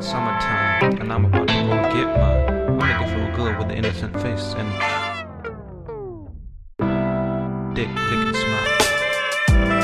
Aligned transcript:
Summertime, 0.00 1.00
and 1.00 1.12
I'm 1.12 1.24
about 1.24 1.48
to 1.48 1.54
go 1.54 1.74
get 1.92 2.06
mine. 2.06 2.80
I 2.80 2.98
make 3.00 3.00
it 3.02 3.10
feel 3.12 3.36
good 3.36 3.58
with 3.58 3.68
an 3.68 3.76
innocent 3.76 4.14
face 4.20 4.54
and 4.56 4.68
dick 7.74 7.88
licking 7.88 8.34
smile. 8.34 8.68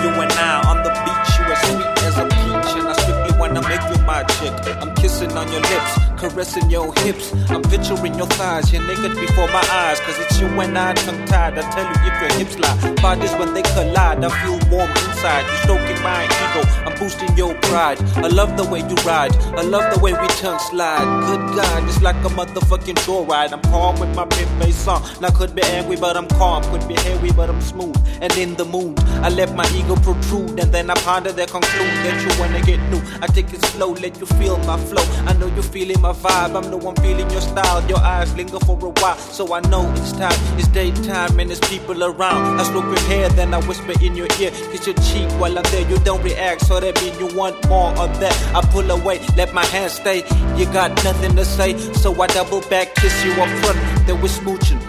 You 0.02 0.10
and 0.22 0.32
I 0.32 0.62
on 0.70 0.78
the 0.84 0.90
beach, 1.02 1.30
you 1.36 1.44
as 1.50 1.60
sweet 1.66 2.04
as 2.06 2.18
a 2.18 2.24
peach, 2.30 2.70
and 2.78 2.88
I 2.88 2.92
strictly 2.92 3.38
wanna 3.40 3.62
make 3.68 3.82
you 3.90 3.98
my 4.04 4.22
chick. 4.38 4.54
I'm 4.80 4.94
kissing 4.94 5.32
on 5.32 5.50
your 5.50 5.62
lips, 5.62 5.98
caressing 6.16 6.70
your 6.70 6.92
hips. 7.00 7.32
I'm 7.50 7.62
picturing 7.62 8.14
your 8.14 8.26
thighs, 8.26 8.72
you're 8.72 8.86
naked 8.86 9.14
before 9.18 9.48
my 9.48 9.64
eyes, 9.70 10.00
cause 10.00 10.18
it's 10.18 10.40
you 10.40 10.46
and 10.60 10.76
I 10.78 10.94
tongue 10.94 11.24
tied. 11.26 11.58
I 11.58 11.62
tell 11.70 11.84
you 11.84 11.98
if 12.10 12.20
your 12.20 12.32
hips 12.38 12.58
lie, 12.58 12.94
bodies 13.02 13.32
when 13.32 13.54
they 13.54 13.62
collide, 13.62 14.24
I 14.24 14.30
feel 14.42 14.58
warm 14.70 14.90
inside. 14.90 15.44
You're 15.46 15.62
stroking 15.64 16.02
my 16.02 16.24
ego, 16.24 16.62
I'm 16.86 16.98
boosting 16.98 17.36
your 17.36 17.54
pride. 17.62 18.00
I 18.16 18.28
love 18.28 18.56
the 18.56 18.64
way 18.64 18.80
you 18.80 18.96
ride, 19.04 19.34
I 19.56 19.62
love 19.62 19.94
the 19.94 20.00
way 20.00 20.12
we 20.12 20.26
tongue 20.40 20.58
slide. 20.70 21.04
Good 21.26 21.56
God, 21.56 21.88
it's 21.88 22.02
like 22.02 22.16
a 22.16 22.28
motherfucking 22.28 22.96
joyride. 23.06 23.52
I'm 23.52 23.62
calm 23.62 23.98
with 24.00 24.14
my 24.14 24.24
pimp 24.24 24.50
bass 24.58 24.76
song. 24.76 25.02
Now 25.20 25.30
could 25.30 25.54
be 25.54 25.62
angry, 25.62 25.96
but 25.96 26.16
I'm 26.16 26.28
calm. 26.28 26.62
Could 26.64 26.86
be 26.88 26.94
hairy, 26.94 27.30
but 27.32 27.50
I'm 27.50 27.60
smooth. 27.60 27.96
And 28.20 28.32
in 28.36 28.54
the 28.54 28.64
mood, 28.64 28.98
I 29.22 29.28
let 29.28 29.54
my 29.54 29.68
ego 29.74 29.96
protrude, 29.96 30.58
and 30.60 30.72
then 30.72 30.90
I 30.90 30.94
ponder 30.94 31.32
that 31.32 31.50
conclude 31.50 31.94
that 32.04 32.16
you 32.22 32.40
wanna 32.40 32.60
get 32.62 32.80
new. 32.90 33.02
I 33.20 33.26
take 33.26 33.52
it 33.52 33.62
slow, 33.66 33.92
let 33.92 34.18
you 34.20 34.26
feel 34.26 34.56
my 34.58 34.78
flow. 34.78 35.04
I 35.26 35.32
know 35.34 35.46
you're 35.48 35.62
feeling 35.62 36.00
my 36.00 36.12
vibe. 36.14 36.54
I'm 36.56 36.70
the 36.70 36.76
one 36.76 36.96
feeling 36.96 37.28
your 37.30 37.40
style. 37.40 37.84
Your 37.88 37.98
eyes 37.98 38.34
linger 38.34 38.58
for 38.60 38.78
a 38.84 38.90
while, 39.00 39.16
so 39.16 39.52
I 39.54 39.60
know 39.68 39.90
it's 39.96 40.12
time. 40.12 40.32
It's 40.58 40.68
daytime 40.68 41.38
and 41.40 41.50
there's 41.50 41.60
people 41.60 42.02
around. 42.02 42.60
I 42.60 42.62
stroke 42.64 42.84
your 42.84 43.00
hair, 43.10 43.28
then 43.30 43.52
I 43.54 43.58
whisper 43.66 43.94
in 44.02 44.16
your 44.16 44.28
ear, 44.40 44.50
kiss 44.50 44.86
your 44.86 44.96
cheek 44.96 45.28
while 45.40 45.56
I'm 45.58 45.64
there. 45.64 45.88
You 45.88 45.98
don't 45.98 46.22
react, 46.22 46.66
so 46.66 46.80
that 46.80 46.94
means 47.02 47.18
you 47.18 47.28
want 47.36 47.56
more 47.68 47.90
of 47.90 48.20
that. 48.20 48.34
I 48.54 48.60
pull 48.72 48.90
away, 48.90 49.20
let 49.36 49.52
my 49.52 49.64
hand 49.66 49.90
stay. 49.90 50.24
You 50.56 50.66
got 50.72 50.90
nothing 51.04 51.36
to 51.36 51.44
say, 51.44 51.76
so 51.94 52.20
I 52.22 52.26
double 52.28 52.60
back, 52.68 52.94
kiss 52.94 53.24
you 53.24 53.32
up 53.32 53.48
front. 53.62 53.78
Then 54.06 54.20
we're 54.20 54.28
smooching. 54.28 54.80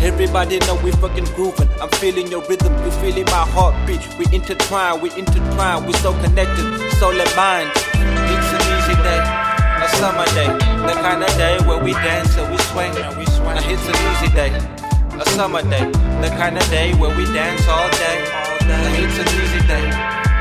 Everybody 0.00 0.58
know 0.60 0.76
we 0.82 0.90
fucking 0.92 1.26
grooving. 1.36 1.68
I'm 1.78 1.90
feeling 1.90 2.28
your 2.28 2.40
rhythm, 2.48 2.72
you 2.82 2.90
feeling 2.92 3.26
my 3.26 3.44
heartbeat. 3.52 4.00
We 4.18 4.24
intertwine, 4.34 5.02
we 5.02 5.10
intertwine, 5.10 5.84
we 5.84 5.92
so 5.94 6.14
connected, 6.22 6.64
soul 6.92 7.12
and 7.12 7.36
mind. 7.36 7.70
It's 7.74 8.50
an 8.56 8.62
easy 8.72 8.96
day, 9.02 9.20
a 9.84 9.88
summer 9.96 10.24
day, 10.32 10.48
the 10.88 10.94
kind 11.04 11.22
of 11.22 11.28
day 11.36 11.58
where 11.66 11.82
we 11.82 11.92
dance 11.92 12.36
and 12.38 12.50
we 12.50 12.56
swing. 12.72 12.92
And 12.96 13.16
we 13.18 13.26
swing. 13.26 13.56
It's 13.68 13.84
an 13.84 13.98
easy 14.10 14.30
day, 14.32 14.50
a 15.20 15.26
summer 15.36 15.60
day, 15.60 15.84
the 16.24 16.30
kind 16.40 16.56
of 16.56 16.64
day 16.70 16.94
where 16.94 17.14
we 17.14 17.24
dance 17.36 17.68
all 17.68 17.90
day. 17.90 18.18
Now 18.64 18.80
it's 18.96 19.18
an 19.20 19.28
easy 19.42 19.60
day, 19.68 19.84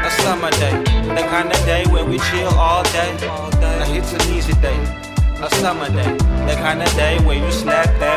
a 0.08 0.10
summer 0.24 0.52
day, 0.64 0.76
the 1.18 1.24
kind 1.28 1.52
of 1.52 1.60
day 1.66 1.84
where 1.92 2.06
we 2.06 2.20
chill 2.32 2.54
all 2.56 2.84
day. 2.96 3.12
Now 3.60 3.92
it's 3.92 4.14
an 4.14 4.24
easy 4.32 4.54
day 4.62 4.80
a 5.44 5.50
summer 5.56 5.90
day. 5.90 6.16
The 6.48 6.56
kind 6.64 6.82
of 6.82 6.90
day 6.96 7.20
where 7.26 7.38
you 7.38 7.52
snap 7.52 7.88
that 8.00 8.13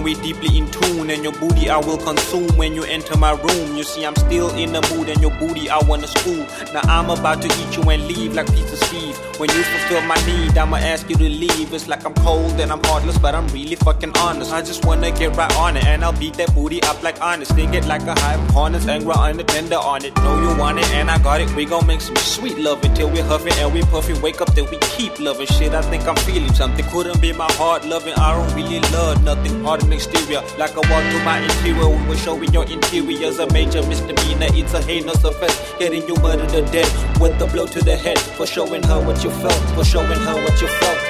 when 0.00 0.16
we 0.16 0.22
deeply 0.22 0.56
in 0.56 0.70
tune, 0.70 1.10
and 1.10 1.22
your 1.22 1.32
booty 1.32 1.68
I 1.68 1.76
will 1.78 1.98
consume 1.98 2.48
when 2.56 2.74
you 2.74 2.84
enter 2.84 3.16
my 3.18 3.32
room. 3.32 3.76
You 3.76 3.84
see, 3.84 4.04
I'm 4.04 4.16
still 4.16 4.48
in 4.56 4.72
the 4.72 4.80
mood, 4.92 5.08
and 5.08 5.20
your 5.20 5.30
booty 5.38 5.68
I 5.68 5.78
wanna 5.84 6.06
school. 6.06 6.46
Now 6.72 6.80
I'm 6.84 7.10
about 7.10 7.42
to 7.42 7.48
eat 7.48 7.76
you 7.76 7.82
and 7.90 8.06
leave 8.06 8.34
like 8.34 8.46
Peter 8.46 8.76
Steve. 8.76 9.16
When 9.38 9.50
you 9.50 9.62
fulfill 9.62 10.02
my 10.02 10.16
need, 10.26 10.56
I'ma 10.56 10.76
ask 10.76 11.08
you 11.08 11.16
to 11.16 11.28
leave. 11.28 11.72
It's 11.72 11.88
like 11.88 12.04
I'm 12.04 12.14
cold 12.14 12.58
and 12.60 12.72
I'm 12.72 12.82
heartless, 12.84 13.18
but 13.18 13.34
I'm 13.34 13.46
really 13.48 13.76
fucking 13.76 14.16
honest. 14.18 14.52
I 14.52 14.62
just 14.62 14.84
wanna 14.84 15.10
get 15.10 15.36
right 15.36 15.54
on 15.56 15.76
it, 15.76 15.84
and 15.84 16.02
I'll 16.04 16.18
beat 16.18 16.34
that 16.34 16.54
booty 16.54 16.82
up 16.84 17.02
like 17.02 17.20
honest. 17.20 17.52
Sting 17.52 17.74
it 17.74 17.86
like 17.86 18.02
a 18.02 18.18
hive 18.20 18.40
of 18.40 18.50
hornets, 18.50 18.86
angry 18.86 19.12
on 19.12 19.38
it, 19.38 19.48
tender 19.48 19.76
on 19.76 20.04
it. 20.04 20.16
Know 20.16 20.40
you 20.40 20.58
want 20.58 20.78
it, 20.78 20.90
and 20.92 21.10
I 21.10 21.18
got 21.18 21.40
it. 21.40 21.54
We 21.54 21.64
gon' 21.66 21.86
make 21.86 22.00
some 22.00 22.16
sweet 22.16 22.58
love 22.58 22.82
until 22.84 23.10
we're 23.10 23.24
huffing 23.24 23.52
and 23.54 23.72
we 23.74 23.82
puffing. 23.82 24.20
Wake 24.22 24.40
up, 24.40 24.54
then 24.54 24.66
we 24.70 24.78
keep 24.96 25.18
loving 25.20 25.46
shit. 25.46 25.74
I 25.74 25.82
think 25.82 26.06
I'm 26.06 26.16
feeling 26.16 26.54
something. 26.54 26.84
Couldn't 26.86 27.20
be 27.20 27.32
my 27.32 27.50
heart 27.52 27.84
loving. 27.84 28.14
I 28.14 28.32
don't 28.32 28.54
really 28.54 28.80
love 28.92 29.22
nothing. 29.24 29.62
Hard 29.64 29.86
exterior. 29.92 30.42
Like 30.58 30.72
I 30.72 30.82
walk 30.90 31.04
through 31.10 31.24
my 31.24 31.38
interior. 31.40 31.88
We 31.88 32.08
were 32.08 32.16
showing 32.16 32.52
your 32.52 32.64
interior's 32.64 33.38
a 33.38 33.50
major 33.52 33.82
misdemeanor. 33.86 34.48
It's 34.54 34.74
a 34.74 34.82
heinous 34.82 35.22
offense. 35.24 35.56
Getting 35.78 36.06
you 36.08 36.16
murdered 36.16 36.48
to 36.50 36.62
death 36.72 36.92
with 37.20 37.40
a 37.40 37.46
blow 37.46 37.66
to 37.66 37.80
the 37.80 37.96
head. 37.96 38.18
For 38.18 38.46
showing 38.46 38.82
her 38.84 39.00
what 39.04 39.22
you 39.24 39.30
felt. 39.30 39.62
For 39.74 39.84
showing 39.84 40.20
her 40.26 40.36
what 40.44 40.60
you 40.60 40.68
felt. 40.68 41.00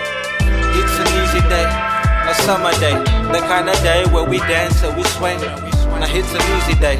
It's 0.78 0.96
an 1.02 1.08
easy 1.22 1.42
day. 1.48 1.66
A 2.28 2.34
summer 2.46 2.72
day. 2.80 2.96
The 3.32 3.40
kind 3.46 3.68
of 3.68 3.76
day 3.82 4.04
where 4.12 4.28
we 4.28 4.38
dance 4.38 4.82
and 4.82 4.96
we 4.96 5.04
swing. 5.16 5.40
Now 5.40 6.08
it's 6.08 6.32
an 6.34 6.44
easy 6.56 6.78
day. 6.80 6.98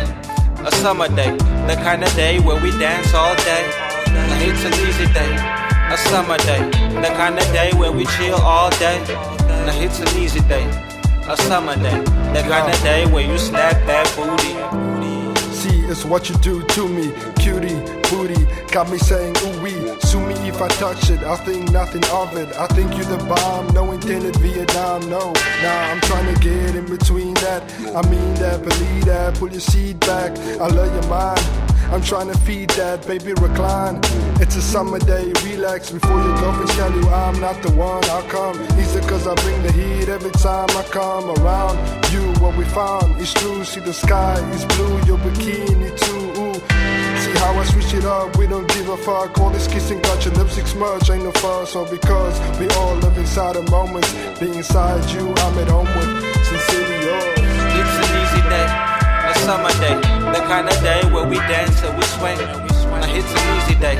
A 0.65 0.73
summer 0.73 1.09
day. 1.09 1.37
The 1.67 1.77
kind 1.83 2.03
of 2.05 2.13
day 2.15 2.41
where 2.41 2.61
we 2.61 2.71
dance 2.79 3.15
all 3.15 3.35
day. 3.37 3.65
Now 4.09 4.39
it's 4.43 4.65
an 4.65 4.75
easy 4.87 5.07
day 5.13 5.61
a 5.91 5.97
summer 5.97 6.39
day, 6.39 6.63
the 7.03 7.11
kind 7.17 7.37
of 7.37 7.45
day 7.47 7.73
where 7.75 7.91
we 7.91 8.07
chill 8.17 8.37
all 8.37 8.71
day. 8.79 9.03
Now 9.67 9.75
it's 9.75 9.99
an 9.99 10.09
easy 10.17 10.39
day, 10.47 10.65
a 11.29 11.37
summer 11.37 11.77
day, 11.77 11.99
the 12.33 12.43
kind 12.49 12.73
of 12.73 12.81
day 12.83 13.07
where 13.07 13.27
you 13.27 13.39
slap 13.39 13.75
that 13.87 14.07
booty. 14.17 14.55
See, 15.55 15.81
it's 15.91 16.05
what 16.05 16.29
you 16.29 16.37
do 16.37 16.63
to 16.65 16.89
me, 16.89 17.13
cutie, 17.37 17.75
booty. 18.11 18.47
Got 18.73 18.91
me 18.91 18.99
saying 18.99 19.37
ooh 19.45 19.63
wee. 19.63 20.01
Sue 20.01 20.21
me 20.21 20.35
if 20.49 20.61
I 20.63 20.69
touch 20.69 21.11
it, 21.11 21.23
I 21.23 21.37
think 21.37 21.71
nothing 21.71 22.05
of 22.07 22.37
it. 22.37 22.57
I 22.57 22.67
think 22.69 22.97
you 22.97 23.05
the 23.05 23.19
bomb, 23.25 23.69
no 23.75 23.93
intended 23.93 24.37
Vietnam, 24.37 25.09
no. 25.11 25.33
Nah, 25.63 25.91
I'm 25.91 26.01
trying 26.01 26.33
to 26.33 26.41
get 26.41 26.77
in 26.77 26.87
between 26.87 27.35
that. 27.35 27.63
I 27.95 28.09
mean 28.09 28.35
that, 28.35 28.63
believe 28.63 29.05
that, 29.07 29.35
pull 29.35 29.51
your 29.51 29.61
seat 29.61 30.01
back. 30.01 30.37
I 30.39 30.67
love 30.69 30.93
your 30.95 31.09
mind. 31.11 31.41
I'm 31.93 32.03
trying 32.03 32.29
to 32.29 32.39
feed 32.39 32.71
that, 32.71 33.05
baby, 33.07 33.33
recline. 33.33 33.99
It's 34.41 34.55
a 34.55 34.63
summer 34.63 35.01
day, 35.01 35.33
relax 35.43 35.91
before 35.91 36.19
you 36.23 36.35
go 36.39 36.51
and 36.51 36.69
tell 36.71 36.93
you 36.95 37.09
I'm 37.09 37.41
not 37.41 37.61
the 37.63 37.73
one. 37.73 38.05
I'll 38.05 38.23
come 38.31 38.57
easy 38.79 39.01
cause 39.01 39.27
I 39.27 39.35
bring 39.43 39.61
the 39.65 39.73
heat 39.73 40.09
every 40.09 40.31
time 40.31 40.71
I 40.71 40.85
come 40.85 41.31
around. 41.43 41.77
You, 42.13 42.23
what 42.41 42.57
we 42.57 42.65
found 42.67 43.21
is 43.21 43.35
true. 43.35 43.65
See 43.65 43.81
the 43.81 43.93
sky 43.93 44.39
is 44.55 44.65
blue, 44.67 45.03
your 45.05 45.19
bikini 45.19 45.91
too. 45.99 46.41
Ooh. 46.41 46.55
See 47.21 47.33
how 47.39 47.59
I 47.59 47.65
switch 47.65 47.93
it 47.93 48.05
up, 48.05 48.37
we 48.37 48.47
don't 48.47 48.69
give 48.69 48.89
a 48.89 48.97
fuck. 48.97 49.39
All 49.41 49.51
this 49.51 49.67
kissing, 49.67 50.01
got 50.01 50.25
your 50.25 50.35
lipstick 50.35 50.69
smudge, 50.69 51.11
ain't 51.11 51.25
no 51.25 51.33
fuss. 51.33 51.75
All 51.75 51.91
because 51.91 52.39
we 52.61 52.69
all 52.79 52.95
live 52.97 53.19
inside 53.19 53.57
the 53.57 53.69
moments. 53.69 54.13
Being 54.39 54.55
inside 54.55 55.05
you, 55.11 55.29
I'm 55.29 55.59
at 55.59 55.69
home 55.69 55.91
with 55.99 56.11
sincerely 56.47 57.05
yours. 57.05 57.39
It's 57.81 57.97
an 57.99 58.11
easy 58.23 58.49
day, 58.49 58.90
summer 59.41 59.73
day, 59.81 59.97
the 60.35 60.41
kind 60.47 60.69
of 60.69 60.77
day 60.83 61.01
where 61.13 61.27
we 61.27 61.37
dance 61.49 61.83
and 61.83 61.97
we 61.97 62.05
swing. 62.17 62.39
It's 63.17 63.33
an 63.33 63.45
easy 63.57 63.77
day, 63.81 63.99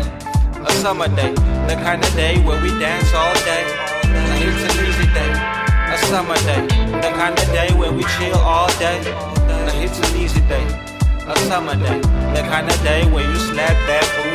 a 0.61 0.71
summer 0.73 1.09
day, 1.09 1.33
the 1.67 1.77
kind 1.83 2.03
of 2.05 2.13
day 2.15 2.39
where 2.45 2.61
we 2.63 2.69
dance 2.79 3.13
all 3.15 3.35
day. 3.49 3.65
It's 4.45 4.63
an 4.69 4.87
easy 4.87 5.09
day, 5.17 5.33
a 5.95 5.99
summer 6.11 6.37
day, 6.49 6.63
the 7.01 7.11
kind 7.17 7.39
of 7.39 7.47
day 7.57 7.73
where 7.75 7.93
we 7.93 8.05
chill 8.19 8.39
all 8.39 8.69
day. 8.79 9.01
It's 9.83 9.99
an 9.99 10.17
easy 10.17 10.41
day, 10.41 10.67
a 11.27 11.37
summer 11.49 11.75
day, 11.75 12.01
the 12.37 12.43
kind 12.53 12.69
of 12.69 12.83
day 12.83 13.11
where 13.11 13.25
you 13.25 13.37
slap 13.37 13.77
that. 13.89 14.30